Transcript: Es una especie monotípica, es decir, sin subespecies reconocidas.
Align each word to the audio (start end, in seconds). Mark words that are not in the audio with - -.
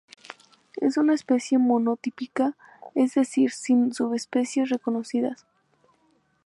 Es 0.77 0.97
una 0.97 1.13
especie 1.13 1.59
monotípica, 1.59 2.57
es 2.95 3.13
decir, 3.13 3.51
sin 3.51 3.93
subespecies 3.93 4.69
reconocidas. 4.69 5.45